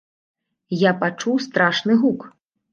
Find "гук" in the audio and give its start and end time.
2.03-2.29